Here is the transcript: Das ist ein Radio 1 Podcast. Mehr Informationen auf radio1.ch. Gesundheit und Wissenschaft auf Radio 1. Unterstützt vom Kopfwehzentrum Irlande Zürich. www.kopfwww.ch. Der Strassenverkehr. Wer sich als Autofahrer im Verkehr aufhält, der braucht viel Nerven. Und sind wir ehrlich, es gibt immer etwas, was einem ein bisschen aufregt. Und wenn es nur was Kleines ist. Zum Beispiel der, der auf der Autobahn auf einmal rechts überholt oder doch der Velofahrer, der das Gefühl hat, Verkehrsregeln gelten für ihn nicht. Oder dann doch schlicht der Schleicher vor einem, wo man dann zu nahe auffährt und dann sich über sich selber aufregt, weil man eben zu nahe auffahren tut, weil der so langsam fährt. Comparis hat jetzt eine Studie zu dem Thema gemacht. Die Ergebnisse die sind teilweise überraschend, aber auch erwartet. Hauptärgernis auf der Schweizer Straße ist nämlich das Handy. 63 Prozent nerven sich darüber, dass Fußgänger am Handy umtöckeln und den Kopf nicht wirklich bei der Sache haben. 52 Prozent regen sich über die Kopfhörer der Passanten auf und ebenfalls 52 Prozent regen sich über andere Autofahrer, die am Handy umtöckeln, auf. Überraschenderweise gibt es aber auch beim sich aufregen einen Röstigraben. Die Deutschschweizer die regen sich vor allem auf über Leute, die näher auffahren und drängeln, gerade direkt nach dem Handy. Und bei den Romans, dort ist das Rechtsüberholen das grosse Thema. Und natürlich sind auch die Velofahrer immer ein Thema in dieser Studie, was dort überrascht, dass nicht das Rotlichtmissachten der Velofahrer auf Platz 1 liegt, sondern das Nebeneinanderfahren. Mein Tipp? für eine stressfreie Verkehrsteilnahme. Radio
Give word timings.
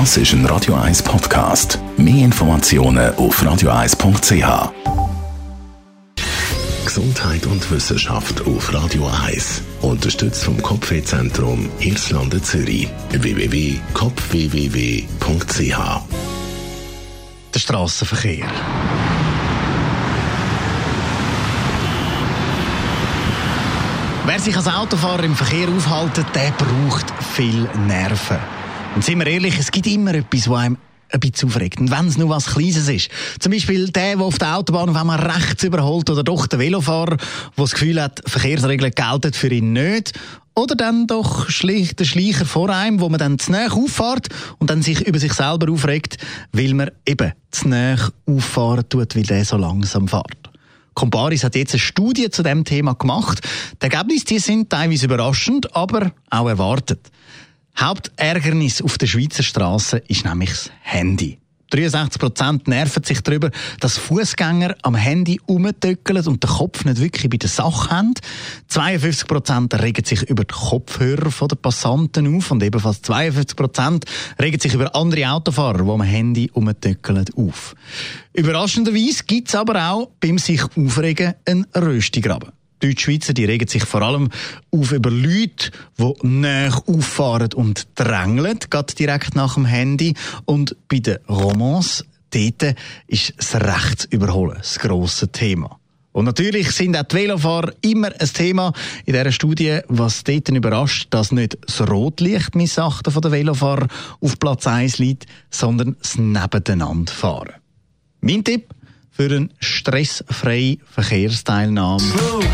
Das 0.00 0.16
ist 0.16 0.32
ein 0.32 0.44
Radio 0.46 0.74
1 0.74 1.04
Podcast. 1.04 1.78
Mehr 1.96 2.24
Informationen 2.24 3.14
auf 3.14 3.40
radio1.ch. 3.40 4.72
Gesundheit 6.84 7.46
und 7.46 7.70
Wissenschaft 7.70 8.44
auf 8.44 8.74
Radio 8.74 9.08
1. 9.24 9.62
Unterstützt 9.82 10.42
vom 10.42 10.60
Kopfwehzentrum 10.60 11.70
Irlande 11.78 12.42
Zürich. 12.42 12.88
www.kopfwww.ch. 13.10 15.76
Der 17.54 17.60
Strassenverkehr. 17.60 18.46
Wer 24.26 24.40
sich 24.40 24.56
als 24.56 24.66
Autofahrer 24.66 25.22
im 25.22 25.36
Verkehr 25.36 25.68
aufhält, 25.68 26.26
der 26.34 26.50
braucht 26.50 27.14
viel 27.36 27.68
Nerven. 27.86 28.63
Und 28.94 29.02
sind 29.02 29.18
wir 29.18 29.26
ehrlich, 29.26 29.58
es 29.58 29.72
gibt 29.72 29.86
immer 29.88 30.14
etwas, 30.14 30.48
was 30.48 30.60
einem 30.60 30.78
ein 31.10 31.20
bisschen 31.20 31.48
aufregt. 31.48 31.80
Und 31.80 31.90
wenn 31.90 32.06
es 32.06 32.16
nur 32.16 32.28
was 32.28 32.46
Kleines 32.46 32.88
ist. 32.88 33.08
Zum 33.40 33.52
Beispiel 33.52 33.88
der, 33.88 34.16
der 34.16 34.24
auf 34.24 34.38
der 34.38 34.56
Autobahn 34.56 34.88
auf 34.88 34.96
einmal 34.96 35.20
rechts 35.20 35.64
überholt 35.64 36.08
oder 36.10 36.22
doch 36.22 36.46
der 36.46 36.58
Velofahrer, 36.58 37.16
der 37.16 37.18
das 37.56 37.72
Gefühl 37.72 38.00
hat, 38.00 38.22
Verkehrsregeln 38.26 38.92
gelten 38.92 39.32
für 39.32 39.48
ihn 39.48 39.72
nicht. 39.72 40.12
Oder 40.54 40.76
dann 40.76 41.08
doch 41.08 41.50
schlicht 41.50 41.98
der 41.98 42.04
Schleicher 42.04 42.46
vor 42.46 42.70
einem, 42.70 43.00
wo 43.00 43.08
man 43.08 43.18
dann 43.18 43.40
zu 43.40 43.50
nahe 43.50 43.72
auffährt 43.72 44.28
und 44.58 44.70
dann 44.70 44.82
sich 44.82 45.00
über 45.00 45.18
sich 45.18 45.32
selber 45.32 45.72
aufregt, 45.72 46.16
weil 46.52 46.74
man 46.74 46.90
eben 47.04 47.32
zu 47.50 47.68
nahe 47.68 48.12
auffahren 48.26 48.88
tut, 48.88 49.16
weil 49.16 49.24
der 49.24 49.44
so 49.44 49.56
langsam 49.56 50.06
fährt. 50.06 50.50
Comparis 50.94 51.42
hat 51.42 51.56
jetzt 51.56 51.72
eine 51.72 51.80
Studie 51.80 52.30
zu 52.30 52.44
dem 52.44 52.64
Thema 52.64 52.94
gemacht. 52.94 53.40
Die 53.82 53.86
Ergebnisse 53.86 54.26
die 54.26 54.38
sind 54.38 54.70
teilweise 54.70 55.06
überraschend, 55.06 55.74
aber 55.74 56.12
auch 56.30 56.48
erwartet. 56.48 57.10
Hauptärgernis 57.76 58.82
auf 58.82 58.98
der 58.98 59.06
Schweizer 59.06 59.42
Straße 59.42 60.02
ist 60.08 60.24
nämlich 60.24 60.50
das 60.50 60.70
Handy. 60.82 61.38
63 61.70 62.20
Prozent 62.20 62.68
nerven 62.68 63.02
sich 63.02 63.20
darüber, 63.20 63.50
dass 63.80 63.98
Fußgänger 63.98 64.76
am 64.82 64.94
Handy 64.94 65.40
umtöckeln 65.46 66.24
und 66.26 66.42
den 66.42 66.50
Kopf 66.50 66.84
nicht 66.84 67.00
wirklich 67.00 67.28
bei 67.28 67.36
der 67.36 67.48
Sache 67.48 67.90
haben. 67.90 68.14
52 68.68 69.26
Prozent 69.26 69.74
regen 69.82 70.04
sich 70.04 70.22
über 70.22 70.44
die 70.44 70.54
Kopfhörer 70.54 71.48
der 71.48 71.56
Passanten 71.56 72.36
auf 72.36 72.52
und 72.52 72.62
ebenfalls 72.62 73.02
52 73.02 73.56
Prozent 73.56 74.04
regen 74.40 74.60
sich 74.60 74.74
über 74.74 74.94
andere 74.94 75.28
Autofahrer, 75.28 75.82
die 75.82 75.90
am 75.90 76.02
Handy 76.02 76.48
umtöckeln, 76.52 77.24
auf. 77.36 77.74
Überraschenderweise 78.34 79.24
gibt 79.24 79.48
es 79.48 79.56
aber 79.56 79.90
auch 79.90 80.10
beim 80.20 80.38
sich 80.38 80.62
aufregen 80.76 81.34
einen 81.44 81.66
Röstigraben. 81.74 82.52
Die 82.84 82.88
Deutschschweizer 82.88 83.32
die 83.32 83.46
regen 83.46 83.66
sich 83.66 83.82
vor 83.84 84.02
allem 84.02 84.28
auf 84.70 84.92
über 84.92 85.10
Leute, 85.10 85.70
die 85.98 86.26
näher 86.26 86.82
auffahren 86.86 87.54
und 87.54 87.86
drängeln, 87.94 88.58
gerade 88.68 88.94
direkt 88.94 89.34
nach 89.34 89.54
dem 89.54 89.64
Handy. 89.64 90.12
Und 90.44 90.76
bei 90.88 90.98
den 90.98 91.16
Romans, 91.26 92.04
dort 92.30 92.76
ist 93.06 93.32
das 93.38 93.54
Rechtsüberholen 93.54 94.58
das 94.58 94.78
grosse 94.78 95.28
Thema. 95.28 95.78
Und 96.12 96.26
natürlich 96.26 96.72
sind 96.72 96.94
auch 96.94 97.04
die 97.04 97.16
Velofahrer 97.16 97.72
immer 97.80 98.12
ein 98.20 98.28
Thema 98.28 98.74
in 99.06 99.14
dieser 99.14 99.32
Studie, 99.32 99.80
was 99.88 100.22
dort 100.22 100.50
überrascht, 100.50 101.06
dass 101.08 101.32
nicht 101.32 101.56
das 101.66 101.88
Rotlichtmissachten 101.88 103.18
der 103.18 103.32
Velofahrer 103.32 103.88
auf 104.20 104.38
Platz 104.38 104.66
1 104.66 104.98
liegt, 104.98 105.24
sondern 105.48 105.96
das 105.98 106.18
Nebeneinanderfahren. 106.18 107.54
Mein 108.20 108.44
Tipp? 108.44 108.74
für 109.14 109.30
eine 109.30 109.48
stressfreie 109.60 110.78
Verkehrsteilnahme. 110.90 112.02
Radio 112.02 112.53